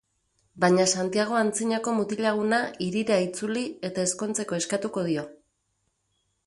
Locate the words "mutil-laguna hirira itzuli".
1.99-3.67